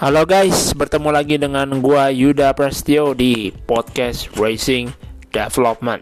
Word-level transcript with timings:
Halo 0.00 0.24
guys, 0.24 0.72
bertemu 0.72 1.12
lagi 1.12 1.36
dengan 1.36 1.76
gua 1.84 2.08
Yuda 2.08 2.56
Prestio 2.56 3.12
di 3.12 3.52
podcast 3.52 4.32
Racing 4.32 4.88
Development. 5.28 6.00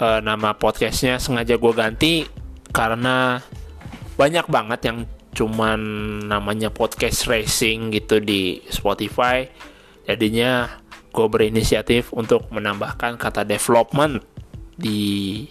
Uh, 0.00 0.16
nama 0.24 0.56
podcastnya 0.56 1.20
sengaja 1.20 1.60
gue 1.60 1.68
ganti 1.76 2.24
karena 2.72 3.44
banyak 4.16 4.48
banget 4.48 4.80
yang 4.88 4.98
cuman 5.36 5.80
namanya 6.24 6.72
podcast 6.72 7.28
racing 7.28 7.92
gitu 7.92 8.24
di 8.24 8.64
Spotify. 8.72 9.44
Jadinya 10.08 10.80
gue 11.12 11.28
berinisiatif 11.28 12.16
untuk 12.16 12.48
menambahkan 12.48 13.20
kata 13.20 13.44
development 13.44 14.24
di 14.80 15.44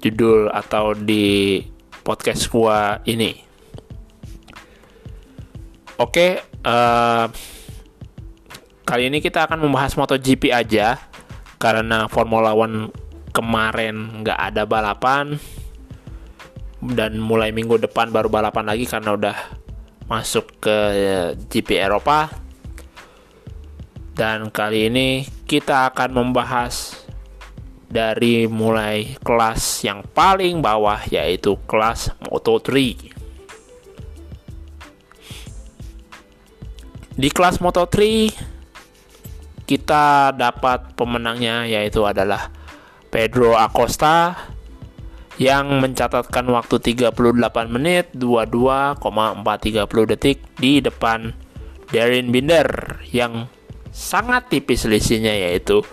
judul 0.00 0.48
atau 0.48 0.96
di 0.96 1.60
podcast 2.08 2.48
gua 2.48 3.04
ini. 3.04 3.49
Oke, 6.00 6.40
uh, 6.64 7.28
kali 8.88 9.12
ini 9.12 9.20
kita 9.20 9.44
akan 9.44 9.68
membahas 9.68 9.92
MotoGP 10.00 10.48
aja 10.48 10.96
karena 11.60 12.08
Formula 12.08 12.56
One 12.56 12.88
kemarin 13.36 14.24
nggak 14.24 14.40
ada 14.48 14.64
balapan 14.64 15.36
dan 16.80 17.20
mulai 17.20 17.52
minggu 17.52 17.76
depan 17.84 18.08
baru 18.08 18.32
balapan 18.32 18.72
lagi 18.72 18.88
karena 18.88 19.12
udah 19.12 19.36
masuk 20.08 20.64
ke 20.64 20.78
GP 21.52 21.76
Eropa. 21.76 22.32
Dan 24.16 24.48
kali 24.48 24.88
ini 24.88 25.28
kita 25.44 25.92
akan 25.92 26.16
membahas 26.16 26.96
dari 27.92 28.48
mulai 28.48 29.20
kelas 29.20 29.84
yang 29.84 30.00
paling 30.16 30.64
bawah 30.64 31.04
yaitu 31.12 31.60
kelas 31.68 32.16
Moto3. 32.24 32.72
Di 37.20 37.28
kelas 37.28 37.60
Moto3 37.60 38.00
kita 39.68 40.32
dapat 40.32 40.96
pemenangnya 40.96 41.68
yaitu 41.68 42.08
adalah 42.08 42.48
Pedro 43.12 43.60
Acosta 43.60 44.40
yang 45.36 45.84
mencatatkan 45.84 46.48
waktu 46.48 46.80
38 46.80 47.12
menit 47.68 48.08
22,430 48.16 49.04
detik 50.16 50.40
di 50.56 50.80
depan 50.80 51.36
Darren 51.92 52.32
Binder 52.32 53.04
yang 53.12 53.52
sangat 53.92 54.48
tipis 54.48 54.88
selisihnya 54.88 55.36
yaitu 55.36 55.84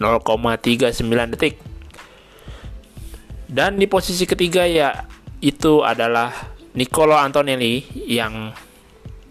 0,39 0.00 1.36
detik. 1.36 1.60
Dan 3.44 3.76
di 3.76 3.84
posisi 3.84 4.24
ketiga 4.24 4.64
ya 4.64 5.04
itu 5.44 5.84
adalah 5.84 6.32
Nicolo 6.72 7.20
Antonelli 7.20 7.84
yang 8.08 8.56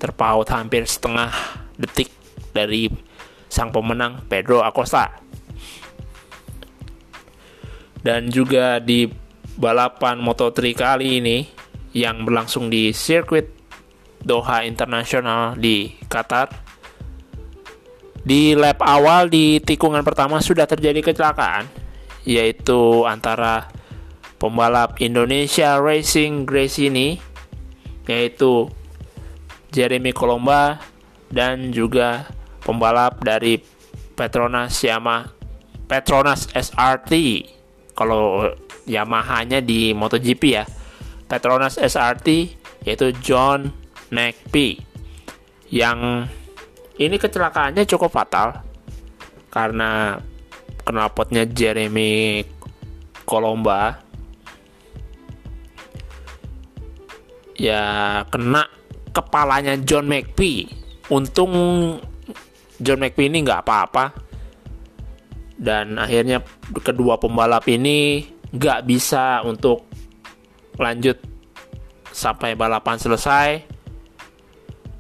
terpaut 0.01 0.49
hampir 0.49 0.89
setengah 0.89 1.29
detik 1.77 2.09
dari 2.49 2.89
sang 3.45 3.69
pemenang 3.69 4.25
Pedro 4.25 4.65
Acosta. 4.65 5.13
Dan 8.01 8.33
juga 8.33 8.81
di 8.81 9.05
balapan 9.61 10.17
Moto3 10.17 10.57
kali 10.73 11.21
ini 11.21 11.37
yang 11.93 12.25
berlangsung 12.25 12.73
di 12.73 12.89
sirkuit 12.89 13.45
Doha 14.25 14.65
Internasional 14.65 15.53
di 15.53 15.93
Qatar 16.09 16.49
di 18.21 18.53
lap 18.53 18.81
awal 18.81 19.29
di 19.29 19.57
tikungan 19.61 20.05
pertama 20.05 20.41
sudah 20.41 20.69
terjadi 20.69 21.01
kecelakaan 21.01 21.65
yaitu 22.21 23.05
antara 23.05 23.69
pembalap 24.37 25.01
Indonesia 25.01 25.81
Racing 25.81 26.45
Grace 26.45 26.77
ini 26.77 27.17
yaitu 28.05 28.69
Jeremy 29.71 30.11
Colomba 30.11 30.77
dan 31.31 31.71
juga 31.71 32.27
pembalap 32.61 33.23
dari 33.23 33.57
Petronas 34.13 34.75
Yamaha 34.83 35.41
Petronas 35.91 36.47
SRT 36.55 37.11
kalau 37.91 38.47
Yamaha-nya 38.87 39.59
di 39.59 39.91
MotoGP 39.91 40.43
ya. 40.47 40.63
Petronas 41.27 41.75
SRT 41.75 42.27
yaitu 42.87 43.11
John 43.19 43.75
McPhee 44.07 44.79
yang 45.67 46.27
ini 46.95 47.15
kecelakaannya 47.19 47.83
cukup 47.83 48.07
fatal 48.07 48.63
karena 49.51 50.19
knalpotnya 50.87 51.43
Jeremy 51.43 52.43
Colomba 53.27 53.99
ya 57.59 58.23
kena 58.31 58.63
kepalanya 59.11 59.77
John 59.83 60.07
McPhee. 60.07 60.67
Untung 61.11 61.51
John 62.79 62.99
McPhee 62.99 63.29
ini 63.29 63.43
nggak 63.43 63.61
apa-apa. 63.63 64.05
Dan 65.61 66.01
akhirnya 66.01 66.41
kedua 66.81 67.21
pembalap 67.21 67.69
ini 67.69 68.25
nggak 68.49 68.81
bisa 68.89 69.45
untuk 69.45 69.85
lanjut 70.81 71.21
sampai 72.09 72.57
balapan 72.57 72.97
selesai. 72.97 73.47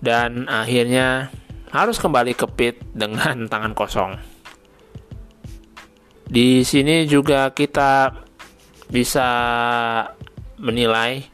Dan 0.01 0.45
akhirnya 0.45 1.31
harus 1.71 1.97
kembali 1.97 2.35
ke 2.35 2.45
pit 2.51 2.75
dengan 2.91 3.45
tangan 3.51 3.73
kosong. 3.73 4.13
Di 6.31 6.63
sini 6.63 7.03
juga 7.11 7.51
kita 7.51 8.15
bisa 8.87 9.27
menilai 10.59 11.27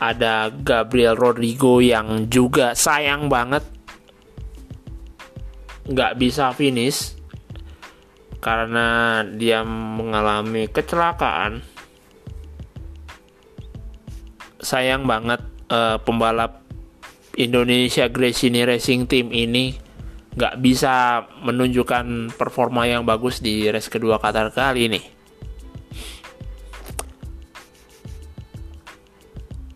ada 0.00 0.48
Gabriel 0.48 1.12
Rodrigo 1.12 1.84
yang 1.84 2.32
juga 2.32 2.72
sayang 2.72 3.28
banget 3.28 3.60
nggak 5.84 6.16
bisa 6.16 6.56
finish 6.56 7.12
karena 8.40 9.20
dia 9.36 9.60
mengalami 9.68 10.64
kecelakaan. 10.72 11.60
Sayang 14.60 15.04
banget 15.04 15.44
uh, 15.68 16.00
pembalap 16.00 16.64
Indonesia 17.36 18.08
Gresini 18.08 18.64
Racing 18.64 19.04
Team 19.04 19.32
ini 19.32 19.76
nggak 20.30 20.56
bisa 20.64 21.26
menunjukkan 21.44 22.32
performa 22.40 22.88
yang 22.88 23.04
bagus 23.04 23.44
di 23.44 23.68
race 23.68 23.92
kedua 23.92 24.16
Qatar 24.16 24.48
kali 24.52 24.88
ini. 24.88 25.19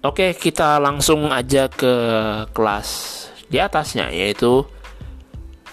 Oke, 0.05 0.37
kita 0.37 0.77
langsung 0.85 1.33
aja 1.33 1.65
ke 1.65 1.89
kelas 2.53 2.89
di 3.49 3.57
atasnya 3.57 4.13
yaitu 4.13 4.61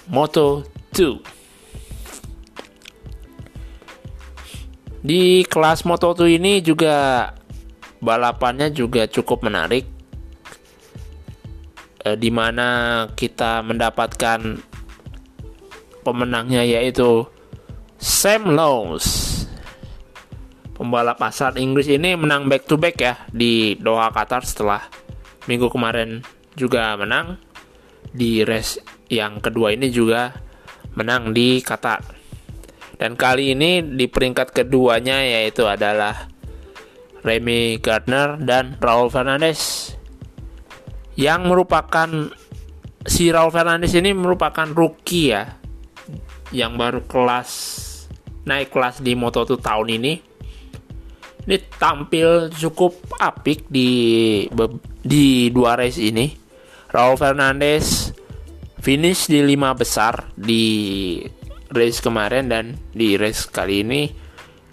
Moto 0.07 0.63
2. 0.95 1.19
Di 5.03 5.43
kelas 5.51 5.83
Moto 5.83 6.15
2 6.15 6.39
ini 6.39 6.63
juga 6.63 7.27
balapannya 7.99 8.71
juga 8.71 9.03
cukup 9.03 9.51
menarik 9.51 9.83
eh, 12.07 12.15
di 12.15 12.31
mana 12.31 13.11
kita 13.11 13.59
mendapatkan 13.67 14.63
pemenangnya 16.07 16.63
yaitu 16.63 17.27
Sam 17.99 18.55
Lowe's. 18.55 19.30
Pembalap 20.81 21.21
asal 21.21 21.61
Inggris 21.61 21.85
ini 21.93 22.17
menang 22.17 22.49
back 22.49 22.65
to 22.65 22.73
back 22.73 22.97
ya 22.97 23.13
di 23.29 23.77
Doha 23.77 24.09
Qatar 24.09 24.41
setelah 24.41 24.81
minggu 25.45 25.69
kemarin 25.69 26.25
juga 26.57 26.97
menang 26.97 27.37
di 28.09 28.41
race 28.41 28.81
yang 29.05 29.37
kedua 29.45 29.77
ini 29.77 29.93
juga 29.93 30.33
menang 30.97 31.37
di 31.37 31.61
Qatar. 31.61 32.01
Dan 32.97 33.13
kali 33.13 33.53
ini 33.53 33.85
di 33.93 34.09
peringkat 34.09 34.57
keduanya 34.57 35.21
yaitu 35.21 35.69
adalah 35.69 36.25
Remy 37.21 37.77
Gardner 37.77 38.41
dan 38.41 38.81
Raul 38.81 39.13
Fernandez 39.13 39.93
yang 41.13 41.45
merupakan 41.45 42.09
si 43.05 43.29
Raul 43.29 43.53
Fernandez 43.53 43.93
ini 43.93 44.17
merupakan 44.17 44.65
rookie 44.65 45.29
ya 45.29 45.61
yang 46.49 46.73
baru 46.73 47.05
kelas 47.05 47.49
naik 48.49 48.73
kelas 48.73 49.05
di 49.05 49.13
Moto2 49.13 49.61
tahun 49.61 49.89
ini 50.01 50.30
ini 51.47 51.57
tampil 51.77 52.53
cukup 52.53 52.97
apik 53.17 53.65
di 53.71 53.89
di 55.01 55.49
dua 55.49 55.73
race 55.79 55.97
ini. 55.97 56.29
Raul 56.91 57.15
Fernandez 57.15 58.11
finish 58.83 59.31
di 59.31 59.41
lima 59.41 59.71
besar 59.73 60.29
di 60.35 61.17
race 61.71 62.03
kemarin 62.03 62.51
dan 62.51 62.65
di 62.91 63.15
race 63.15 63.47
kali 63.47 63.81
ini 63.81 64.01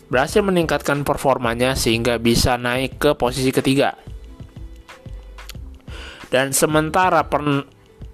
berhasil 0.09 0.41
meningkatkan 0.41 1.05
performanya 1.05 1.77
sehingga 1.77 2.19
bisa 2.19 2.57
naik 2.59 2.99
ke 2.99 3.11
posisi 3.15 3.53
ketiga. 3.55 3.95
Dan 6.29 6.53
sementara 6.53 7.25
per 7.25 7.41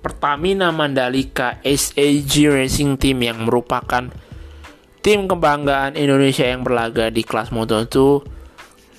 Pertamina 0.05 0.69
Mandalika 0.69 1.65
SAG 1.65 2.29
Racing 2.53 3.01
Team 3.01 3.25
yang 3.25 3.49
merupakan 3.49 4.13
tim 5.01 5.25
kebanggaan 5.25 5.97
Indonesia 5.97 6.45
yang 6.45 6.61
berlaga 6.61 7.09
di 7.09 7.25
kelas 7.25 7.49
Moto2 7.49 7.97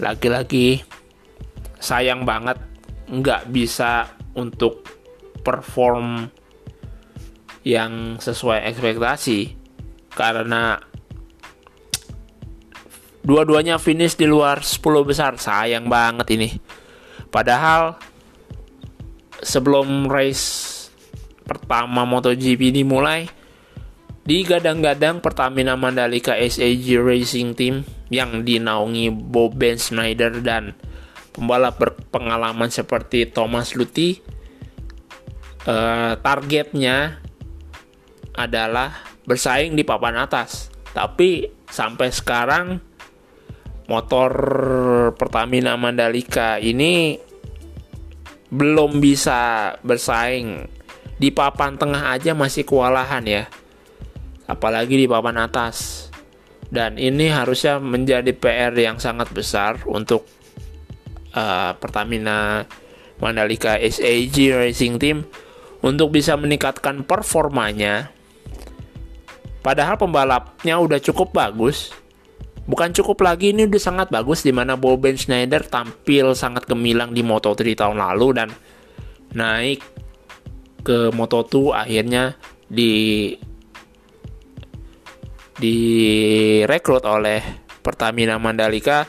lagi-lagi 0.01 0.83
sayang 1.79 2.25
banget 2.25 2.59
nggak 3.05 3.47
bisa 3.53 4.09
untuk 4.35 4.83
perform 5.45 6.27
yang 7.65 8.17
sesuai 8.21 8.65
ekspektasi. 8.69 9.53
Karena 10.15 10.79
dua-duanya 13.25 13.81
finish 13.81 14.15
di 14.15 14.29
luar 14.29 14.61
10 14.61 14.81
besar. 15.05 15.35
Sayang 15.37 15.89
banget 15.89 16.27
ini. 16.33 16.49
Padahal 17.29 17.99
sebelum 19.43 20.07
race 20.07 20.73
pertama 21.45 22.07
MotoGP 22.07 22.73
dimulai 22.73 23.27
digadang-gadang 24.25 25.21
Pertamina 25.21 25.77
Mandalika 25.77 26.33
SAG 26.33 26.97
Racing 26.97 27.53
Team 27.53 27.85
yang 28.09 28.41
dinaungi 28.41 29.13
Bob 29.13 29.53
Ben 29.53 29.77
Schneider 29.77 30.41
dan 30.41 30.73
pembalap 31.29 31.77
berpengalaman 31.77 32.73
seperti 32.73 33.29
Thomas 33.29 33.77
Luthi 33.77 34.17
uh, 35.69 36.17
targetnya 36.17 37.21
adalah 38.33 38.97
bersaing 39.29 39.77
di 39.77 39.85
papan 39.85 40.17
atas. 40.17 40.73
Tapi 40.89 41.45
sampai 41.69 42.09
sekarang 42.09 42.81
motor 43.85 44.31
Pertamina 45.13 45.77
Mandalika 45.77 46.57
ini 46.57 47.21
belum 48.49 48.97
bisa 48.97 49.73
bersaing. 49.85 50.65
Di 51.15 51.29
papan 51.31 51.77
tengah 51.77 52.11
aja 52.11 52.35
masih 52.35 52.67
kewalahan 52.67 53.23
ya 53.23 53.45
apalagi 54.45 54.95
di 54.95 55.05
papan 55.09 55.41
atas. 55.41 56.09
Dan 56.65 56.97
ini 56.97 57.29
harusnya 57.29 57.77
menjadi 57.77 58.33
PR 58.33 58.73
yang 58.73 58.97
sangat 58.97 59.29
besar 59.29 59.85
untuk 59.85 60.25
uh, 61.37 61.77
Pertamina 61.77 62.65
Mandalika 63.21 63.77
SAG 63.77 64.35
Racing 64.51 64.97
Team 64.97 65.23
untuk 65.85 66.09
bisa 66.09 66.33
meningkatkan 66.33 67.05
performanya. 67.05 68.09
Padahal 69.61 69.97
pembalapnya 69.97 70.77
udah 70.81 70.97
cukup 71.01 71.33
bagus. 71.33 71.93
Bukan 72.65 72.97
cukup 72.97 73.21
lagi 73.21 73.53
ini 73.53 73.69
udah 73.69 73.81
sangat 73.81 74.07
bagus 74.09 74.41
di 74.41 74.49
mana 74.49 74.73
Bob 74.73 75.05
Ben 75.05 75.13
Schneider 75.13 75.61
tampil 75.61 76.33
sangat 76.33 76.65
gemilang 76.65 77.13
di 77.13 77.21
Moto3 77.21 77.61
tahun 77.77 78.01
lalu 78.01 78.27
dan 78.41 78.49
naik 79.37 79.85
ke 80.81 81.13
Moto2 81.13 81.77
akhirnya 81.77 82.33
di 82.65 83.33
direkrut 85.59 87.03
oleh 87.07 87.39
Pertamina 87.79 88.35
Mandalika 88.41 89.07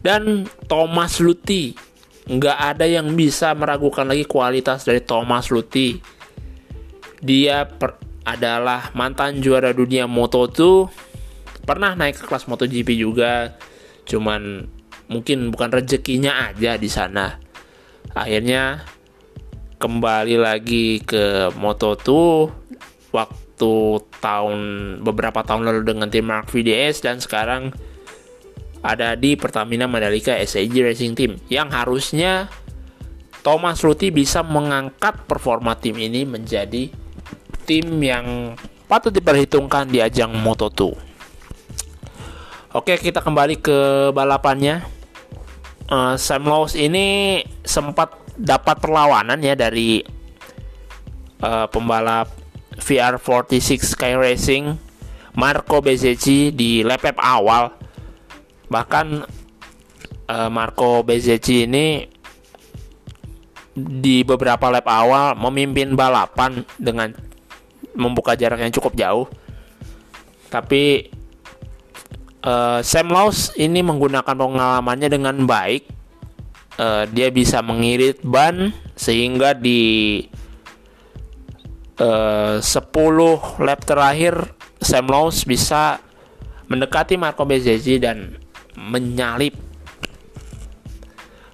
dan 0.00 0.46
Thomas 0.70 1.18
Luthi. 1.18 1.74
Nggak 2.28 2.58
ada 2.60 2.84
yang 2.84 3.16
bisa 3.16 3.56
meragukan 3.56 4.04
lagi 4.04 4.28
kualitas 4.28 4.84
dari 4.84 5.00
Thomas 5.00 5.48
Luthi. 5.48 5.96
Dia 7.18 7.66
per, 7.66 7.98
adalah 8.22 8.92
mantan 8.92 9.40
juara 9.40 9.72
dunia 9.72 10.04
Moto2, 10.04 10.60
pernah 11.64 11.96
naik 11.96 12.22
ke 12.22 12.24
kelas 12.28 12.46
MotoGP 12.46 12.94
juga, 13.00 13.56
cuman 14.04 14.68
mungkin 15.08 15.48
bukan 15.48 15.72
rezekinya 15.72 16.52
aja 16.52 16.76
di 16.76 16.86
sana. 16.92 17.40
Akhirnya 18.12 18.84
kembali 19.80 20.36
lagi 20.36 21.00
ke 21.02 21.50
Moto2 21.56 22.08
waktu 23.10 23.47
waktu 23.58 24.06
tahun 24.22 24.58
beberapa 25.02 25.42
tahun 25.42 25.66
lalu 25.66 25.82
dengan 25.82 26.06
tim 26.06 26.30
Mark 26.30 26.46
VDS 26.54 27.02
dan 27.02 27.18
sekarang 27.18 27.74
ada 28.86 29.18
di 29.18 29.34
Pertamina 29.34 29.90
Mandalika 29.90 30.38
SAG 30.38 30.78
Racing 30.78 31.18
Team 31.18 31.42
yang 31.50 31.66
harusnya 31.74 32.46
Thomas 33.42 33.82
Ruti 33.82 34.14
bisa 34.14 34.46
mengangkat 34.46 35.26
performa 35.26 35.74
tim 35.74 35.98
ini 35.98 36.22
menjadi 36.22 36.86
tim 37.66 37.86
yang 37.98 38.54
patut 38.86 39.10
diperhitungkan 39.10 39.90
di 39.90 39.98
ajang 39.98 40.30
Moto2. 40.38 40.94
Oke, 42.78 42.94
kita 42.94 43.18
kembali 43.18 43.58
ke 43.58 43.78
balapannya. 44.14 44.86
Uh, 45.90 46.14
Sam 46.14 46.46
Lowe's 46.46 46.78
ini 46.78 47.42
sempat 47.66 48.14
dapat 48.38 48.78
perlawanan 48.78 49.42
ya 49.42 49.58
dari 49.58 50.06
uh, 51.42 51.66
pembalap 51.66 52.37
VR46 52.78 53.94
Sky 53.94 54.14
Racing 54.14 54.88
Marco 55.38 55.78
Bezzecchi 55.78 56.50
di 56.50 56.82
lap 56.82 57.06
lap 57.06 57.18
awal. 57.22 57.70
Bahkan 58.66 59.06
uh, 60.26 60.50
Marco 60.50 61.06
Bezzecchi 61.06 61.62
ini 61.62 62.02
di 63.78 64.26
beberapa 64.26 64.66
lap 64.66 64.90
awal 64.90 65.38
memimpin 65.38 65.94
balapan 65.94 66.66
dengan 66.74 67.14
membuka 67.94 68.34
jarak 68.34 68.58
yang 68.58 68.74
cukup 68.74 68.98
jauh. 68.98 69.26
Tapi 70.50 71.06
uh, 72.42 72.82
Sam 72.82 73.14
ini 73.54 73.80
menggunakan 73.82 74.34
pengalamannya 74.34 75.06
dengan 75.06 75.38
baik. 75.46 75.86
Uh, 76.78 77.10
dia 77.10 77.26
bisa 77.34 77.58
mengirit 77.58 78.22
ban 78.22 78.70
sehingga 78.94 79.50
di 79.50 80.22
uh, 81.98 82.58
10 82.62 83.62
lap 83.62 83.80
terakhir 83.84 84.34
Sam 84.78 85.10
Lowe's 85.10 85.42
bisa 85.42 85.98
mendekati 86.70 87.18
Marco 87.18 87.42
Bezzecchi 87.44 87.98
dan 87.98 88.38
menyalip 88.78 89.56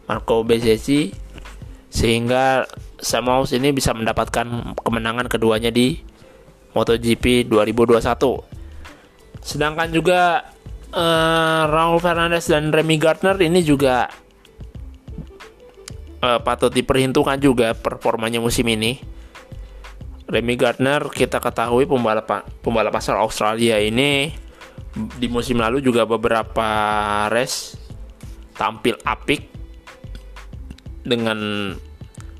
Marco 0.05 0.44
Bezzecchi 0.44 1.14
sehingga 1.88 2.69
Sam 3.00 3.29
Lowe's 3.29 3.56
ini 3.56 3.73
bisa 3.73 3.96
mendapatkan 3.96 4.76
kemenangan 4.81 5.29
keduanya 5.29 5.73
di 5.73 6.00
MotoGP 6.75 7.47
2021. 7.47 8.02
Sedangkan 9.44 9.88
juga 9.94 10.43
uh, 10.90 11.62
Raul 11.70 12.02
Fernandez 12.02 12.50
dan 12.50 12.75
Remy 12.75 12.97
Gardner 12.99 13.38
ini 13.38 13.62
juga 13.62 14.11
uh, 16.19 16.40
patut 16.43 16.75
diperhitungkan 16.75 17.38
juga 17.38 17.76
performanya 17.79 18.43
musim 18.43 18.67
ini 18.67 19.13
Remy 20.25 20.55
Gardner 20.56 21.05
kita 21.12 21.37
ketahui 21.37 21.85
pembalap 21.85 22.49
pembalap 22.65 22.97
asal 22.97 23.21
Australia 23.21 23.76
ini 23.76 24.32
di 24.94 25.26
musim 25.29 25.61
lalu 25.61 25.85
juga 25.85 26.09
beberapa 26.09 26.69
race 27.29 27.76
tampil 28.55 28.97
apik 29.03 29.50
dengan 31.04 31.38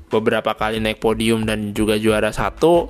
beberapa 0.09 0.55
kali 0.57 0.81
naik 0.81 1.03
podium 1.03 1.45
dan 1.45 1.75
juga 1.75 1.99
juara 1.99 2.31
satu. 2.31 2.89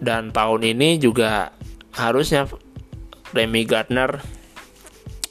Dan 0.00 0.32
tahun 0.32 0.64
ini 0.64 0.96
juga 0.96 1.52
harusnya 1.92 2.48
Remy 3.36 3.62
Gardner 3.68 4.16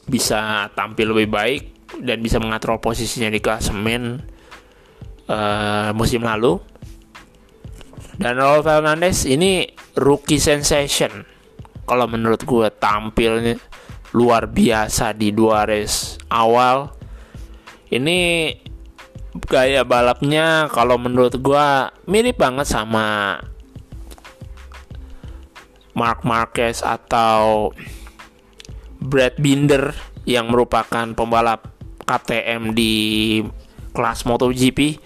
bisa 0.05 0.69
tampil 0.77 1.09
lebih 1.09 1.29
baik 1.29 1.61
dan 2.05 2.21
bisa 2.21 2.37
mengatur 2.37 2.77
posisinya 2.77 3.33
di 3.33 3.41
klasemen 3.41 4.21
uh, 5.25 5.89
musim 5.97 6.21
lalu 6.21 6.61
dan 8.19 8.35
Raul 8.35 8.59
Fernandez 8.59 9.23
ini 9.23 9.63
rookie 9.95 10.43
sensation. 10.43 11.23
Kalau 11.87 12.05
menurut 12.05 12.43
gue 12.43 12.67
tampilnya 12.67 13.55
luar 14.11 14.51
biasa 14.51 15.15
di 15.15 15.31
dua 15.31 15.63
race 15.63 16.19
awal. 16.27 16.91
Ini 17.89 18.51
gaya 19.49 19.87
balapnya 19.87 20.67
kalau 20.69 20.99
menurut 20.99 21.39
gue 21.39 21.67
mirip 22.11 22.37
banget 22.37 22.67
sama 22.67 23.39
Mark 25.95 26.27
Marquez 26.27 26.83
atau 26.83 27.71
Brad 28.99 29.39
Binder 29.39 29.95
yang 30.27 30.51
merupakan 30.51 31.07
pembalap 31.15 31.71
KTM 32.03 32.75
di 32.75 32.93
kelas 33.95 34.27
MotoGP 34.27 34.99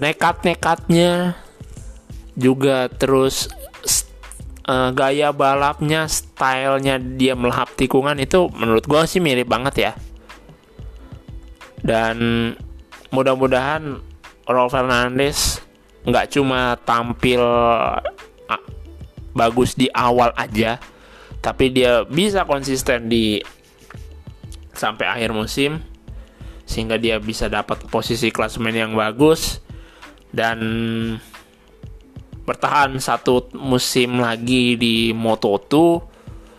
nekat-nekatnya 0.00 1.34
juga 2.40 2.88
terus 2.88 3.52
uh, 4.64 4.90
gaya 4.96 5.30
balapnya, 5.30 6.08
stylenya 6.08 6.96
dia 6.96 7.36
melahap 7.36 7.68
tikungan 7.76 8.16
itu 8.16 8.48
menurut 8.56 8.88
gue 8.88 9.02
sih 9.04 9.20
mirip 9.20 9.46
banget 9.46 9.74
ya. 9.76 9.92
Dan 11.80 12.16
mudah-mudahan 13.12 14.00
Raul 14.48 14.72
Fernandez 14.72 15.60
nggak 16.08 16.32
cuma 16.32 16.80
tampil 16.80 17.44
bagus 19.30 19.78
di 19.78 19.86
awal 19.94 20.34
aja, 20.34 20.80
tapi 21.38 21.70
dia 21.70 22.02
bisa 22.08 22.42
konsisten 22.48 23.06
di 23.06 23.38
sampai 24.74 25.06
akhir 25.06 25.30
musim 25.36 25.84
sehingga 26.64 26.96
dia 26.96 27.18
bisa 27.18 27.50
dapat 27.50 27.82
posisi 27.90 28.30
klasemen 28.30 28.72
yang 28.72 28.92
bagus 28.94 29.58
dan 30.30 30.58
bertahan 32.50 32.98
satu 32.98 33.46
musim 33.54 34.18
lagi 34.18 34.74
di 34.74 35.14
Moto2 35.14 36.02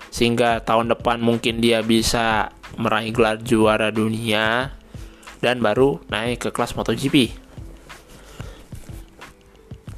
sehingga 0.07 0.63
tahun 0.63 0.95
depan 0.95 1.19
mungkin 1.19 1.59
dia 1.59 1.83
bisa 1.83 2.55
meraih 2.79 3.11
gelar 3.11 3.35
juara 3.43 3.91
dunia 3.91 4.71
dan 5.43 5.59
baru 5.59 5.99
naik 6.07 6.47
ke 6.47 6.49
kelas 6.55 6.79
MotoGP. 6.79 7.35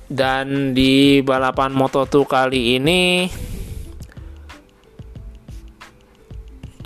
Dan 0.09 0.73
di 0.73 1.21
balapan 1.21 1.69
Moto2 1.77 2.15
kali 2.25 2.81
ini 2.81 3.29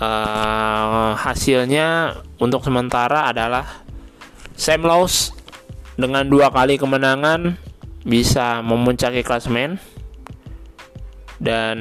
uh, 0.03 1.15
hasilnya 1.15 2.19
untuk 2.43 2.59
sementara 2.59 3.31
adalah 3.31 3.87
Sam 4.59 4.83
Lowe's 4.83 5.31
dengan 5.95 6.27
dua 6.27 6.51
kali 6.51 6.75
kemenangan 6.75 7.66
bisa 8.07 8.63
memuncaki 8.63 9.19
klasmen 9.21 9.75
dan 11.43 11.77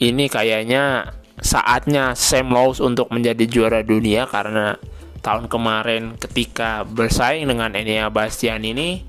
ini 0.00 0.24
kayaknya 0.32 1.12
saatnya 1.38 2.16
Sam 2.16 2.50
Lowe's 2.50 2.80
untuk 2.80 3.12
menjadi 3.12 3.44
juara 3.44 3.84
dunia 3.84 4.24
karena 4.24 4.80
tahun 5.20 5.52
kemarin 5.52 6.16
ketika 6.16 6.88
bersaing 6.88 7.44
dengan 7.44 7.76
Enea 7.76 8.08
Bastian 8.08 8.64
ini 8.64 9.04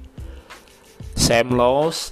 Sam 1.16 1.56
Lowe's 1.56 2.12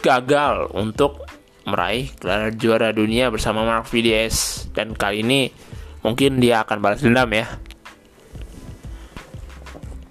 gagal 0.00 0.72
untuk 0.72 1.28
meraih 1.68 2.08
gelar 2.16 2.50
juara 2.56 2.90
dunia 2.90 3.28
bersama 3.28 3.62
Mark 3.62 3.92
VDS 3.92 4.68
dan 4.72 4.96
kali 4.96 5.20
ini 5.20 5.52
mungkin 6.00 6.40
dia 6.40 6.64
akan 6.64 6.80
balas 6.80 7.04
dendam 7.04 7.28
ya. 7.30 7.46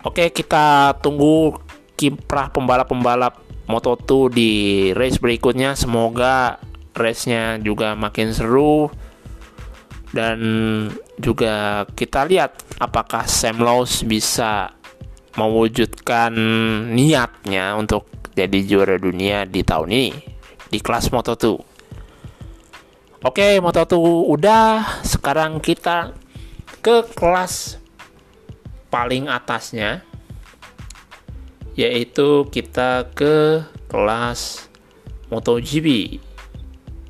Oke, 0.05 0.31
kita 0.31 0.95
tunggu 1.03 1.59
kiprah 1.99 2.47
pembalap-pembalap 2.55 3.43
Moto2 3.67 4.31
di 4.31 4.51
race 4.95 5.19
berikutnya. 5.19 5.75
Semoga 5.75 6.63
race-nya 6.95 7.59
juga 7.59 7.93
makin 7.99 8.31
seru 8.31 8.87
dan 10.15 10.39
juga 11.19 11.83
kita 11.93 12.23
lihat 12.25 12.55
apakah 12.79 13.27
Sam 13.27 13.59
Lowe's 13.59 14.01
bisa 14.07 14.73
mewujudkan 15.37 16.33
niatnya 16.89 17.77
untuk 17.77 18.09
jadi 18.33 18.59
juara 18.65 18.95
dunia 18.95 19.43
di 19.43 19.61
tahun 19.61 19.89
ini 19.91 20.11
di 20.71 20.79
kelas 20.79 21.11
Moto2. 21.11 21.45
Oke, 23.19 23.59
Moto2 23.59 23.99
udah, 24.31 25.03
sekarang 25.03 25.59
kita 25.59 26.15
ke 26.79 27.03
kelas 27.11 27.75
paling 28.87 29.27
atasnya 29.27 30.07
yaitu 31.79 32.43
kita 32.51 33.07
ke 33.15 33.63
kelas 33.88 34.67
MotoGP 35.31 36.19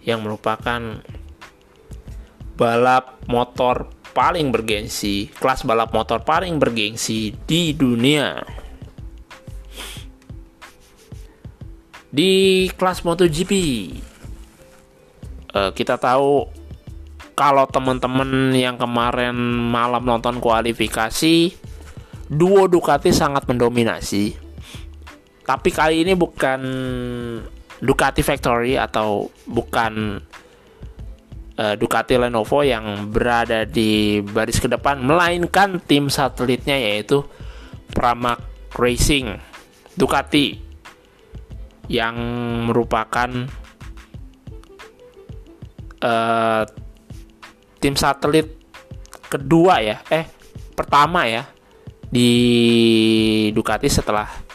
yang 0.05 0.21
merupakan 0.21 1.01
balap 2.53 3.17
motor 3.25 3.89
paling 4.13 4.53
bergengsi, 4.53 5.33
kelas 5.41 5.65
balap 5.65 5.89
motor 5.89 6.21
paling 6.21 6.61
bergengsi 6.61 7.33
di 7.49 7.73
dunia. 7.73 8.45
Di 12.13 12.69
kelas 12.69 13.01
MotoGP, 13.01 13.53
uh, 15.57 15.73
kita 15.73 15.97
tahu 15.97 16.45
kalau 17.33 17.65
teman-teman 17.65 18.53
yang 18.53 18.77
kemarin 18.77 19.33
malam 19.73 20.05
nonton 20.05 20.37
kualifikasi, 20.37 21.57
duo 22.29 22.69
Ducati 22.69 23.09
sangat 23.09 23.49
mendominasi. 23.49 24.48
Tapi 25.49 25.73
kali 25.73 26.05
ini 26.05 26.13
bukan 26.13 26.61
Ducati 27.81 28.21
Factory 28.21 28.77
atau 28.77 29.33
bukan 29.49 30.21
uh, 31.57 31.73
Ducati 31.73 32.21
Lenovo 32.21 32.61
yang 32.61 33.09
berada 33.09 33.65
di 33.65 34.21
baris 34.21 34.61
ke 34.61 34.69
depan 34.69 35.01
melainkan 35.01 35.81
tim 35.81 36.05
satelitnya 36.05 36.77
yaitu 36.77 37.25
Pramac 37.89 38.45
Racing. 38.77 39.41
Ducati 39.97 40.53
yang 41.89 42.13
merupakan 42.69 43.49
uh, 46.05 46.63
tim 47.81 47.97
satelit 47.97 48.53
kedua 49.33 49.81
ya 49.81 49.97
eh 50.13 50.29
pertama 50.77 51.25
ya 51.25 51.49
di 52.05 52.29
Ducati 53.49 53.89
setelah 53.89 54.48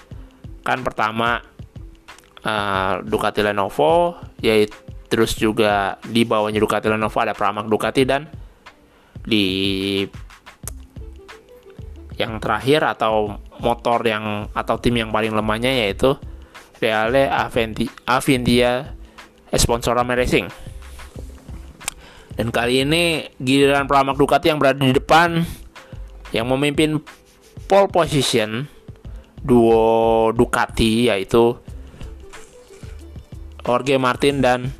kan 0.64 0.80
pertama 0.80 1.44
uh, 2.42 3.04
Ducati 3.04 3.44
Lenovo 3.44 4.16
yaitu 4.40 4.74
terus 5.12 5.36
juga 5.36 6.00
di 6.02 6.26
bawahnya 6.26 6.58
Ducati 6.58 6.90
Lenovo 6.90 7.14
ada 7.20 7.36
Pramac 7.36 7.68
Ducati 7.68 8.02
dan 8.02 8.26
di 9.22 9.46
yang 12.18 12.42
terakhir 12.42 12.82
atau 12.82 13.38
motor 13.60 14.02
yang 14.02 14.50
atau 14.50 14.74
tim 14.80 14.98
yang 14.98 15.14
paling 15.14 15.30
lemahnya 15.30 15.70
yaitu 15.70 16.18
Reale 16.82 17.30
Avinti, 17.30 17.86
Avintia 18.04 18.92
Sponsorama 19.54 20.18
Racing. 20.18 20.50
Dan 22.34 22.50
kali 22.50 22.82
ini 22.82 23.30
giliran 23.38 23.86
Pramac 23.86 24.18
Ducati 24.18 24.50
yang 24.50 24.58
berada 24.58 24.82
di 24.82 24.90
depan 24.90 25.46
yang 26.34 26.50
memimpin 26.50 26.98
pole 27.70 27.88
position 27.88 28.66
duo 29.44 30.32
Ducati 30.32 31.12
yaitu 31.12 31.60
Jorge 33.60 34.00
Martin 34.00 34.40
dan 34.40 34.72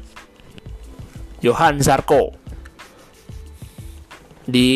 Johan 1.45 1.85
Zarco 1.85 2.33
di 4.45 4.73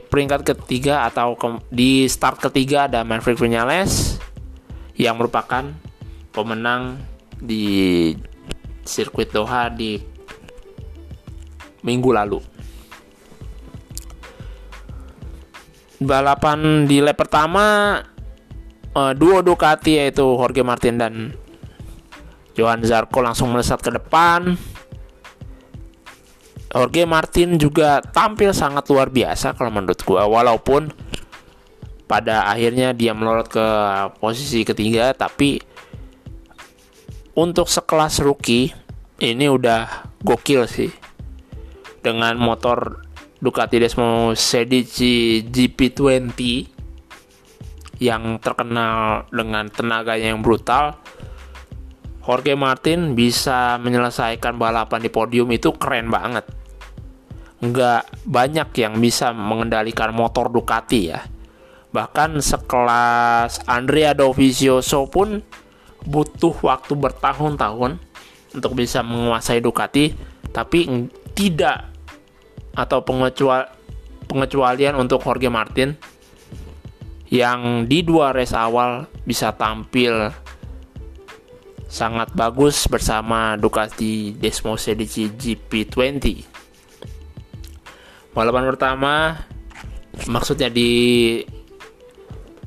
peringkat 0.00 0.40
ketiga 0.44 1.04
atau 1.08 1.36
ke, 1.36 1.48
di 1.68 2.08
start 2.08 2.40
ketiga 2.40 2.88
ada 2.88 3.04
Manfred 3.04 3.36
Vinales 3.36 4.16
yang 4.96 5.20
merupakan 5.20 5.68
pemenang 6.32 7.00
di 7.40 8.12
sirkuit 8.84 9.32
Doha 9.32 9.68
di 9.68 10.00
minggu 11.84 12.10
lalu. 12.12 12.40
Balapan 16.00 16.88
di 16.88 17.04
lap 17.04 17.20
pertama 17.20 17.96
uh, 18.94 19.12
duo 19.14 19.42
Ducati 19.42 19.98
yaitu 19.98 20.24
Jorge 20.24 20.62
Martin 20.62 20.96
dan 20.98 21.14
Johan 22.58 22.82
Zarco 22.82 23.22
langsung 23.22 23.54
melesat 23.54 23.78
ke 23.80 23.90
depan. 23.94 24.58
Jorge 26.70 27.02
Martin 27.02 27.58
juga 27.58 27.98
tampil 27.98 28.54
sangat 28.54 28.86
luar 28.86 29.10
biasa 29.10 29.58
kalau 29.58 29.74
menurut 29.74 29.98
gue 29.98 30.22
walaupun 30.22 30.94
pada 32.06 32.46
akhirnya 32.46 32.94
dia 32.94 33.10
melorot 33.10 33.50
ke 33.50 33.66
posisi 34.22 34.62
ketiga 34.62 35.10
tapi 35.14 35.58
untuk 37.34 37.66
sekelas 37.66 38.22
rookie 38.22 38.70
ini 39.18 39.46
udah 39.50 40.10
gokil 40.22 40.66
sih. 40.70 40.90
Dengan 42.00 42.38
motor 42.40 43.04
Ducati 43.42 43.76
Desmo 43.76 44.32
Sedici 44.32 45.44
GP20 45.44 46.79
yang 48.00 48.40
terkenal 48.40 49.28
dengan 49.28 49.68
tenaganya 49.68 50.32
yang 50.32 50.40
brutal 50.40 50.96
Jorge 52.24 52.56
Martin 52.56 53.12
bisa 53.12 53.76
menyelesaikan 53.76 54.56
balapan 54.56 55.04
di 55.04 55.12
podium 55.12 55.52
itu 55.52 55.76
keren 55.76 56.08
banget 56.08 56.48
nggak 57.60 58.24
banyak 58.24 58.68
yang 58.80 58.96
bisa 58.96 59.36
mengendalikan 59.36 60.16
motor 60.16 60.48
Ducati 60.48 61.00
ya. 61.12 61.20
Bahkan 61.92 62.40
sekelas 62.40 63.68
Andrea 63.68 64.16
Dovizioso 64.16 65.04
pun 65.12 65.44
butuh 66.08 66.56
waktu 66.64 66.96
bertahun-tahun 66.96 68.00
untuk 68.56 68.72
bisa 68.72 69.04
menguasai 69.04 69.60
Ducati, 69.60 70.16
tapi 70.50 70.88
tidak 71.36 71.92
atau 72.72 73.04
pengecual 73.04 73.68
pengecualian 74.24 74.96
untuk 74.96 75.20
Jorge 75.20 75.50
Martin 75.50 75.98
yang 77.30 77.86
di 77.86 78.02
dua 78.02 78.34
race 78.34 78.52
awal 78.58 79.06
bisa 79.22 79.54
tampil 79.54 80.34
sangat 81.86 82.34
bagus 82.34 82.90
bersama 82.90 83.54
Ducati 83.54 84.34
Desmo 84.34 84.74
Sedici 84.74 85.30
GP20 85.30 86.26
balapan 88.34 88.66
pertama 88.66 89.14
maksudnya 90.26 90.70
di 90.70 90.90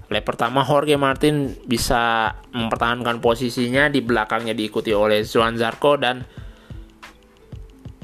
lap 0.08 0.24
pertama 0.24 0.63
Jorge 0.63 0.96
Martin 0.96 1.55
bisa 1.67 2.32
mempertahankan 2.55 3.20
posisinya 3.20 3.91
di 3.91 4.00
belakangnya 4.00 4.55
diikuti 4.55 4.96
oleh 4.96 5.27
Joan 5.27 5.60
Zarco 5.60 6.00
dan 6.00 6.24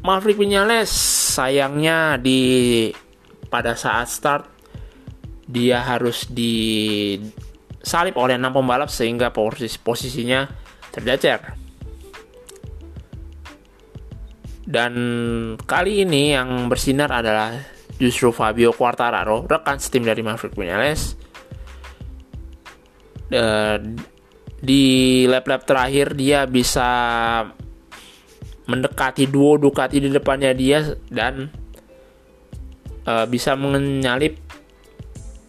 Maverick 0.04 0.39
Vinales 0.39 0.92
sayangnya 1.36 2.20
di 2.20 2.88
pada 3.48 3.75
saat 3.75 4.08
start 4.08 4.59
dia 5.50 5.82
harus 5.82 6.29
disalip 6.29 8.13
oleh 8.22 8.38
enam 8.38 8.53
pembalap 8.53 8.94
sehingga 8.94 9.34
posisi 9.34 9.82
posisinya 9.82 10.46
tercecer. 10.94 11.58
Dan 14.70 14.94
kali 15.65 16.06
ini 16.06 16.38
yang 16.38 16.70
bersinar 16.70 17.10
adalah 17.10 17.58
justru 17.98 18.29
Fabio 18.29 18.70
Quartararo, 18.70 19.50
rekan 19.50 19.82
setim 19.82 20.06
dari 20.06 20.22
Maverick 20.22 20.53
Vinales. 20.53 21.18
di 24.60 25.24
lap-lap 25.29 25.63
terakhir 25.63 26.18
dia 26.18 26.44
bisa 26.50 26.89
mendekati 28.68 29.29
duo 29.29 29.56
Ducati 29.56 30.01
di 30.01 30.10
depannya 30.10 30.51
dia 30.58 30.82
dan 31.08 31.48
uh, 33.06 33.25
bisa 33.29 33.53
menyalip 33.53 34.49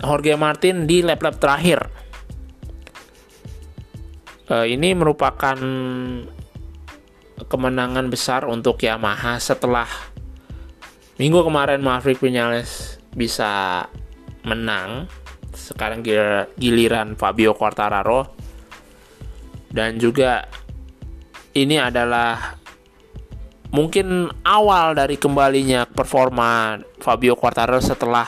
Jorge 0.01 0.35
Martin 0.37 0.89
di 0.89 1.05
lap-lap 1.05 1.37
terakhir. 1.37 1.81
Uh, 4.51 4.67
ini 4.67 4.97
merupakan 4.99 5.55
kemenangan 7.47 8.11
besar 8.11 8.45
untuk 8.51 8.83
Yamaha 8.83 9.39
setelah 9.39 9.87
minggu 11.21 11.47
kemarin 11.47 11.79
Maverick 11.79 12.19
Vinales 12.19 12.99
bisa 13.15 13.85
menang. 14.43 15.07
Sekarang 15.51 16.03
giliran 16.57 17.19
Fabio 17.19 17.55
Quartararo 17.55 18.33
dan 19.71 20.03
juga 20.03 20.47
ini 21.55 21.79
adalah 21.79 22.59
mungkin 23.71 24.31
awal 24.43 24.99
dari 24.99 25.15
kembalinya 25.15 25.87
performa 25.87 26.79
Fabio 26.99 27.39
Quartararo 27.39 27.79
setelah 27.79 28.27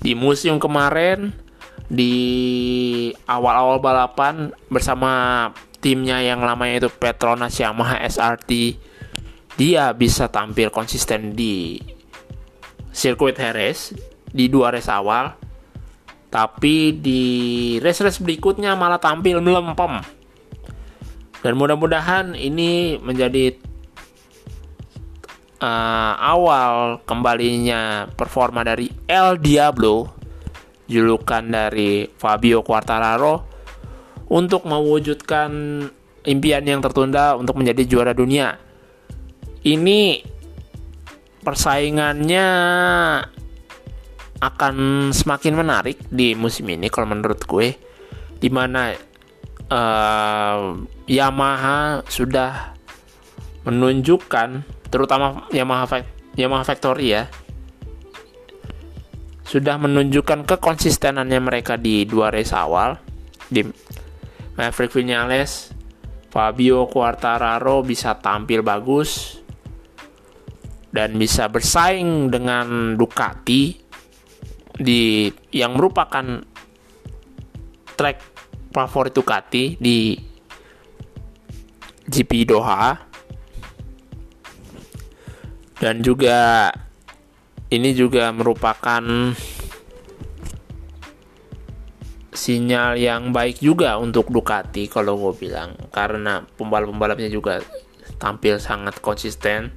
di 0.00 0.12
musim 0.12 0.60
kemarin 0.60 1.32
di 1.86 2.14
awal-awal 3.30 3.78
balapan 3.78 4.50
bersama 4.66 5.50
timnya 5.78 6.18
yang 6.18 6.42
lamanya 6.42 6.86
itu 6.86 6.90
Petronas 6.90 7.54
Yamaha 7.56 8.02
SRT 8.02 8.50
dia 9.56 9.88
bisa 9.96 10.28
tampil 10.28 10.68
konsisten 10.68 11.32
di 11.32 11.80
sirkuit 12.92 13.36
Jerez 13.36 13.96
di 14.28 14.52
dua 14.52 14.72
race 14.72 14.92
awal. 14.92 15.32
Tapi 16.28 16.92
di 17.00 17.22
race-race 17.80 18.20
berikutnya 18.20 18.76
malah 18.76 19.00
tampil 19.00 19.40
melempem. 19.40 20.04
Dan 21.40 21.56
mudah-mudahan 21.56 22.36
ini 22.36 23.00
menjadi 23.00 23.56
uh, 25.60 26.12
awal 26.18 27.00
kembalinya 27.04 28.10
performa 28.12 28.64
dari 28.64 28.88
El 29.08 29.40
Diablo, 29.40 30.12
julukan 30.88 31.44
dari 31.44 32.06
Fabio 32.06 32.60
Quartararo, 32.60 33.44
untuk 34.32 34.66
mewujudkan 34.66 35.50
impian 36.26 36.64
yang 36.66 36.82
tertunda 36.82 37.38
untuk 37.38 37.56
menjadi 37.56 37.82
juara 37.86 38.12
dunia. 38.12 38.58
Ini 39.66 40.22
persaingannya 41.42 42.46
akan 44.36 44.76
semakin 45.14 45.54
menarik 45.56 45.96
di 46.10 46.34
musim 46.36 46.68
ini 46.68 46.90
kalau 46.90 47.08
menurut 47.08 47.40
gue, 47.46 47.74
di 48.36 48.50
mana 48.50 48.92
uh, 49.70 50.74
Yamaha 51.06 52.02
sudah 52.06 52.74
menunjukkan 53.66 54.75
terutama 54.96 55.44
Yamaha 55.52 56.00
Yamaha 56.40 56.64
Factory 56.64 57.12
ya 57.12 57.28
sudah 59.44 59.76
menunjukkan 59.76 60.48
kekonsistenannya 60.48 61.38
mereka 61.38 61.76
di 61.76 62.08
dua 62.08 62.32
race 62.32 62.56
awal 62.56 62.96
di 63.52 63.60
Maverick 64.56 64.96
Vinales 64.96 65.70
Fabio 66.32 66.88
Quartararo 66.88 67.84
bisa 67.84 68.16
tampil 68.16 68.64
bagus 68.64 69.38
dan 70.90 71.20
bisa 71.20 71.46
bersaing 71.52 72.32
dengan 72.32 72.96
Ducati 72.96 73.76
di 74.76 75.28
yang 75.52 75.76
merupakan 75.76 76.24
track 78.00 78.18
favorit 78.72 79.12
Ducati 79.12 79.76
di 79.76 80.16
GP 82.08 82.48
Doha 82.48 83.05
dan 85.76 86.00
juga 86.00 86.70
ini 87.68 87.92
juga 87.92 88.30
merupakan 88.32 89.02
sinyal 92.36 93.00
yang 93.00 93.32
baik 93.32 93.58
juga 93.64 93.96
untuk 93.96 94.28
Ducati 94.30 94.86
kalau 94.86 95.18
gue 95.18 95.48
bilang. 95.48 95.74
Karena 95.90 96.44
pembalap-pembalapnya 96.44 97.32
juga 97.32 97.64
tampil 98.20 98.60
sangat 98.60 99.00
konsisten. 99.00 99.72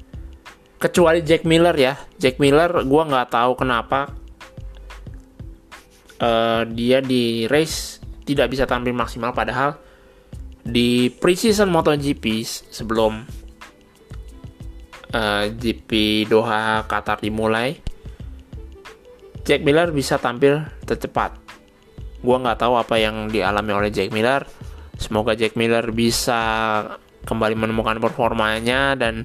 Kecuali 0.77 1.23
Jack 1.23 1.47
Miller 1.47 1.73
ya. 1.73 1.95
Jack 2.19 2.38
Miller 2.38 2.83
gue 2.83 3.03
nggak 3.09 3.31
tahu 3.31 3.51
kenapa 3.57 4.13
uh, 6.21 6.63
dia 6.67 6.99
di 7.01 7.47
race 7.47 8.03
tidak 8.27 8.53
bisa 8.53 8.69
tampil 8.69 8.93
maksimal. 8.93 9.33
Padahal 9.33 9.79
di 10.62 11.09
preseason 11.09 11.71
MotoGP 11.71 12.45
sebelum 12.69 13.25
eh, 15.13 15.45
GP 15.54 15.89
Doha 16.30 16.86
Qatar 16.86 17.22
dimulai, 17.22 17.78
Jack 19.43 19.65
Miller 19.65 19.89
bisa 19.89 20.22
tampil 20.22 20.62
tercepat. 20.86 21.34
Gua 22.22 22.38
nggak 22.38 22.60
tahu 22.60 22.78
apa 22.78 23.00
yang 23.00 23.32
dialami 23.32 23.72
oleh 23.74 23.89
Jack 23.89 24.13
Miller. 24.13 24.45
Semoga 25.00 25.34
Jack 25.34 25.56
Miller 25.56 25.89
bisa 25.95 26.39
kembali 27.24 27.56
menemukan 27.56 27.98
performanya 28.04 28.93
dan 29.00 29.24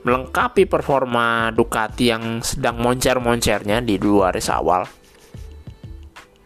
melengkapi 0.00 0.64
performa 0.64 1.52
Ducati 1.52 2.08
yang 2.08 2.40
sedang 2.40 2.80
moncer-moncernya 2.80 3.84
di 3.84 4.00
dua 4.00 4.32
race 4.32 4.48
awal. 4.48 4.88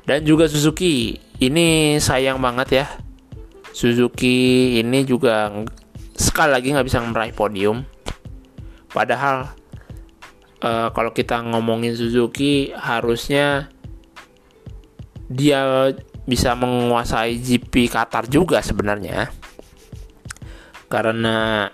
Dan 0.04 0.20
juga 0.26 0.50
Suzuki, 0.50 1.16
ini 1.40 1.96
sayang 1.96 2.42
banget 2.42 2.68
ya. 2.74 2.86
Suzuki 3.72 4.76
ini 4.82 5.06
juga 5.06 5.48
sekali 6.12 6.50
lagi 6.52 6.70
nggak 6.70 6.86
bisa 6.86 7.00
meraih 7.00 7.34
podium 7.34 7.82
Padahal 8.94 9.50
uh, 10.62 10.88
kalau 10.94 11.10
kita 11.10 11.42
ngomongin 11.42 11.98
Suzuki 11.98 12.70
harusnya 12.70 13.66
dia 15.26 15.90
bisa 16.24 16.54
menguasai 16.54 17.42
GP 17.42 17.90
Qatar 17.90 18.30
juga 18.30 18.62
sebenarnya. 18.62 19.34
Karena 20.86 21.66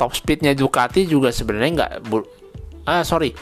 top 0.00 0.16
speednya 0.16 0.56
Ducati 0.56 1.04
juga 1.04 1.28
sebenarnya 1.28 1.70
nggak 1.76 1.92
ah 2.88 3.04
sorry 3.04 3.36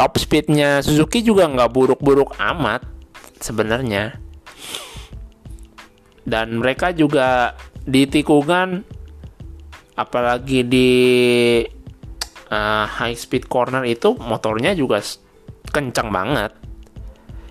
top 0.00 0.16
speednya 0.16 0.80
Suzuki 0.80 1.20
juga 1.20 1.44
nggak 1.44 1.68
buruk-buruk 1.68 2.32
amat 2.40 2.88
sebenarnya 3.36 4.16
dan 6.24 6.56
mereka 6.56 6.88
juga 6.96 7.52
di 7.84 8.08
tikungan 8.08 8.80
apalagi 9.92 10.64
di 10.64 10.90
uh, 12.54 12.86
high 12.86 13.18
speed 13.18 13.50
corner 13.50 13.82
itu 13.82 14.14
motornya 14.14 14.70
juga 14.78 15.02
kencang 15.74 16.08
banget. 16.14 16.52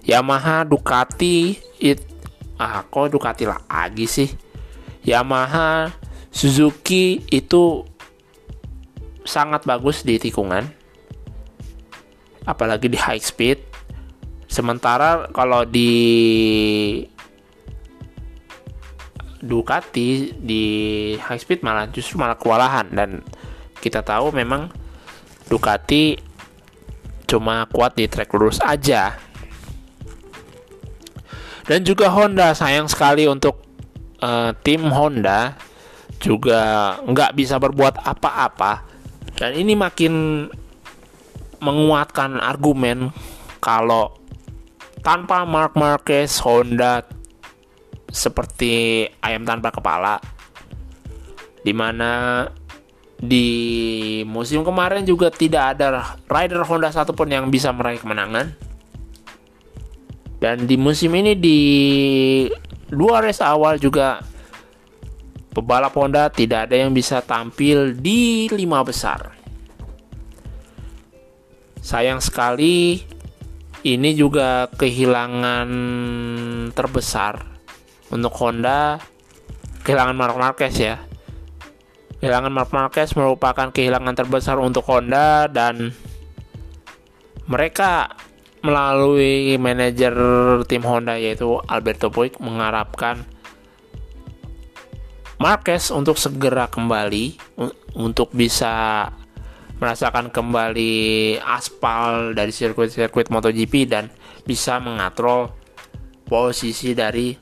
Yamaha 0.03 0.63
Ducati 0.63 1.59
it 1.79 1.99
ah 2.59 2.87
kok 2.87 3.11
Ducati 3.11 3.43
lagi 3.43 4.07
sih? 4.07 4.29
Yamaha 5.03 5.91
Suzuki 6.33 7.21
itu 7.29 7.83
sangat 9.27 9.67
bagus 9.67 10.01
di 10.07 10.17
tikungan. 10.17 10.65
Apalagi 12.47 12.87
di 12.87 12.99
high 12.99 13.21
speed. 13.21 13.59
Sementara 14.47 15.31
kalau 15.31 15.63
di 15.63 15.91
Ducati 19.43 20.31
di 20.39 20.63
high 21.19 21.39
speed 21.39 21.63
malah 21.63 21.87
justru 21.91 22.19
malah 22.19 22.35
kewalahan. 22.35 22.87
Dan 22.91 23.23
kita 23.79 24.03
tahu 24.03 24.31
memang 24.35 24.82
Ducati 25.47 26.17
cuma 27.27 27.65
kuat 27.71 27.97
di 27.97 28.05
track 28.05 28.29
lurus 28.35 28.59
aja. 28.61 29.17
Dan 31.63 31.87
juga 31.87 32.11
Honda 32.11 32.51
sayang 32.51 32.91
sekali 32.91 33.23
untuk 33.23 33.63
uh, 34.19 34.51
tim 34.63 34.83
Honda 34.91 35.55
juga 36.19 36.95
nggak 37.03 37.31
bisa 37.35 37.55
berbuat 37.59 38.03
apa-apa. 38.03 38.83
Dan 39.33 39.55
ini 39.55 39.73
makin 39.73 40.45
menguatkan 41.63 42.43
argumen 42.43 43.15
kalau 43.63 44.11
tanpa 44.99 45.47
Mark 45.47 45.79
Marquez 45.79 46.39
Honda 46.43 47.03
seperti 48.11 49.07
ayam 49.23 49.47
tanpa 49.47 49.71
kepala 49.71 50.19
di 51.63 51.71
mana 51.71 52.43
di 53.19 53.47
musim 54.25 54.65
kemarin 54.65 55.05
juga 55.05 55.29
tidak 55.29 55.77
ada 55.77 56.17
rider 56.27 56.63
Honda 56.65 56.89
satupun 56.91 57.29
yang 57.29 57.47
bisa 57.47 57.69
meraih 57.71 58.01
kemenangan. 58.01 58.53
Dan 60.43 60.67
di 60.67 60.75
musim 60.75 61.15
ini 61.15 61.39
di 61.39 61.59
dua 62.91 63.23
race 63.23 63.39
awal 63.39 63.79
juga 63.79 64.19
pebalap 65.55 65.95
Honda 65.95 66.27
tidak 66.27 66.67
ada 66.67 66.75
yang 66.83 66.91
bisa 66.91 67.23
tampil 67.23 67.95
di 67.95 68.51
lima 68.51 68.83
besar. 68.83 69.31
Sayang 71.79 72.19
sekali 72.19 72.99
ini 73.83 74.15
juga 74.15 74.67
kehilangan 74.71 75.69
terbesar 76.75 77.39
untuk 78.11 78.35
Honda 78.35 78.99
kehilangan 79.83 80.15
Mark 80.15 80.35
Marquez 80.35 80.75
ya. 80.79 80.99
Kehilangan 82.23 82.55
Mark 82.55 82.71
Marquez 82.71 83.11
merupakan 83.19 83.67
kehilangan 83.67 84.15
terbesar 84.15 84.55
untuk 84.55 84.87
Honda 84.87 85.51
dan 85.51 85.91
mereka 87.51 88.15
melalui 88.63 89.59
manajer 89.59 90.15
tim 90.63 90.87
Honda 90.87 91.19
yaitu 91.19 91.59
Alberto 91.67 92.07
Puig 92.07 92.39
mengharapkan 92.39 93.27
Marquez 95.35 95.91
untuk 95.91 96.15
segera 96.15 96.71
kembali 96.71 97.35
untuk 97.99 98.31
bisa 98.31 99.11
merasakan 99.83 100.31
kembali 100.31 101.35
aspal 101.43 102.31
dari 102.31 102.55
sirkuit-sirkuit 102.55 103.27
MotoGP 103.27 103.83
dan 103.83 104.07
bisa 104.47 104.79
mengatrol 104.79 105.51
posisi 106.23 106.95
dari 106.95 107.35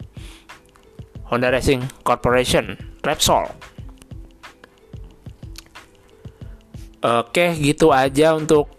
Honda 1.30 1.54
Racing 1.54 2.02
Corporation 2.02 2.74
Repsol. 3.06 3.71
Oke, 7.02 7.58
gitu 7.58 7.90
aja 7.90 8.38
untuk 8.38 8.70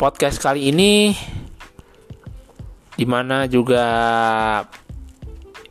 podcast 0.00 0.40
kali 0.40 0.72
ini. 0.72 1.12
Di 2.96 3.04
mana 3.04 3.44
juga 3.44 3.84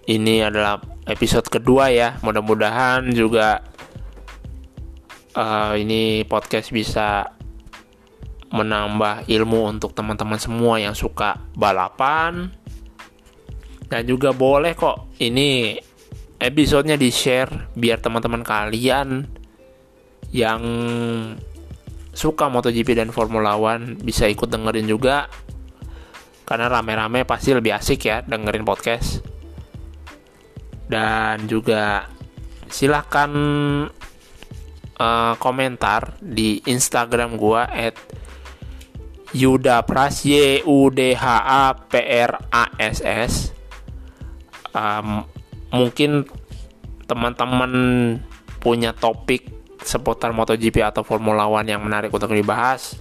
ini 0.06 0.38
adalah 0.46 0.78
episode 1.10 1.50
kedua 1.50 1.90
ya. 1.90 2.22
Mudah-mudahan 2.22 3.10
juga 3.10 3.66
uh, 5.34 5.74
ini 5.74 6.22
podcast 6.30 6.70
bisa 6.70 7.34
menambah 8.54 9.26
ilmu 9.26 9.74
untuk 9.74 9.98
teman-teman 9.98 10.38
semua 10.38 10.78
yang 10.78 10.94
suka 10.94 11.42
balapan 11.58 12.54
dan 13.90 14.06
juga 14.06 14.30
boleh 14.30 14.78
kok 14.78 15.10
ini 15.18 15.82
episodenya 16.38 17.02
di 17.02 17.10
share 17.10 17.74
biar 17.74 17.98
teman-teman 17.98 18.46
kalian 18.46 19.26
yang 20.30 20.62
suka 22.20 22.52
MotoGP 22.52 23.00
dan 23.00 23.16
Formula 23.16 23.56
One 23.56 23.96
bisa 23.96 24.28
ikut 24.28 24.52
dengerin 24.52 24.92
juga. 24.92 25.32
Karena 26.44 26.68
rame-rame 26.68 27.24
pasti 27.24 27.56
lebih 27.56 27.72
asik 27.72 28.12
ya 28.12 28.20
dengerin 28.28 28.68
podcast. 28.68 29.24
Dan 30.90 31.48
juga 31.48 32.12
silahkan 32.68 33.32
uh, 35.00 35.34
komentar 35.40 36.20
di 36.20 36.60
Instagram 36.68 37.40
gua 37.40 37.72
at 37.72 37.96
Yuda 39.32 39.86
Pras 39.86 40.26
Y 40.26 40.66
U 40.66 40.90
D 40.90 41.14
H 41.14 41.26
A 41.46 41.72
P 41.78 41.94
R 42.02 42.32
A 42.52 42.66
S 42.82 43.00
S. 43.06 43.34
Um, 44.74 45.24
mungkin 45.70 46.26
teman-teman 47.06 47.74
punya 48.58 48.92
topik 48.92 49.59
seputar 49.84 50.36
MotoGP 50.36 50.84
atau 50.84 51.02
Formula 51.02 51.48
One 51.48 51.72
yang 51.72 51.82
menarik 51.84 52.12
untuk 52.12 52.32
dibahas 52.36 53.00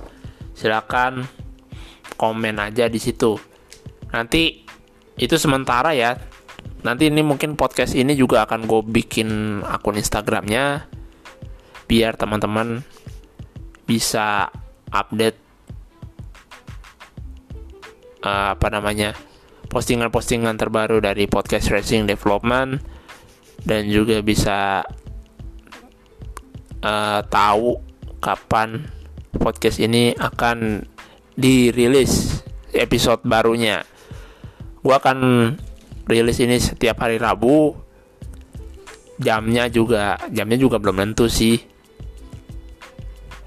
silakan 0.54 1.26
komen 2.18 2.58
aja 2.58 2.90
di 2.90 2.98
situ. 2.98 3.38
Nanti 4.10 4.66
itu 5.18 5.34
sementara 5.38 5.94
ya. 5.94 6.18
Nanti 6.82 7.10
ini 7.10 7.26
mungkin 7.26 7.58
podcast 7.58 7.98
ini 7.98 8.14
juga 8.14 8.46
akan 8.46 8.66
gue 8.66 8.82
bikin 8.86 9.60
akun 9.66 9.98
Instagramnya 9.98 10.86
biar 11.90 12.14
teman-teman 12.14 12.86
bisa 13.88 14.52
update 14.92 15.40
uh, 18.22 18.54
apa 18.54 18.68
namanya 18.68 19.16
postingan-postingan 19.72 20.54
terbaru 20.54 21.00
dari 21.02 21.26
podcast 21.26 21.72
racing 21.72 22.06
development 22.06 22.80
dan 23.64 23.88
juga 23.88 24.22
bisa 24.22 24.84
uh, 26.82 27.20
tahu 27.26 27.78
kapan 28.18 28.86
podcast 29.38 29.78
ini 29.78 30.14
akan 30.18 30.82
dirilis 31.38 32.42
episode 32.74 33.22
barunya. 33.24 33.86
Gua 34.82 34.98
akan 34.98 35.18
rilis 36.08 36.38
ini 36.42 36.58
setiap 36.58 37.04
hari 37.04 37.18
Rabu. 37.20 37.74
Jamnya 39.18 39.66
juga, 39.66 40.14
jamnya 40.30 40.58
juga 40.58 40.78
belum 40.78 41.02
tentu 41.02 41.26
sih. 41.26 41.58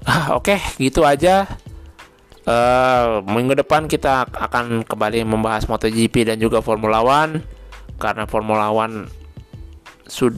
Ah, 0.04 0.36
Oke, 0.36 0.58
okay, 0.58 0.90
gitu 0.90 1.00
aja. 1.06 1.48
Uh, 2.42 3.22
minggu 3.22 3.54
depan 3.54 3.86
kita 3.86 4.26
akan 4.26 4.82
kembali 4.82 5.22
membahas 5.22 5.64
MotoGP 5.70 6.26
dan 6.26 6.42
juga 6.42 6.58
Formula 6.58 6.98
One 6.98 7.38
karena 8.02 8.26
Formula 8.26 8.74
One 8.74 9.06
sud 10.10 10.34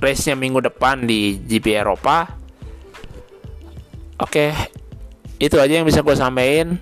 race-nya 0.00 0.36
minggu 0.36 0.60
depan 0.64 1.04
di 1.04 1.40
GP 1.40 1.76
Eropa. 1.76 2.28
Oke, 4.16 4.52
itu 5.36 5.56
aja 5.60 5.76
yang 5.76 5.84
bisa 5.84 6.00
gue 6.00 6.16
sampaikan. 6.16 6.80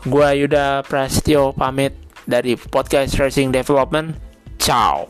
Gue 0.00 0.28
Yuda 0.44 0.80
Prasetyo 0.88 1.52
pamit 1.52 1.92
dari 2.24 2.56
podcast 2.56 3.20
Racing 3.20 3.52
Development. 3.52 4.16
Ciao. 4.56 5.04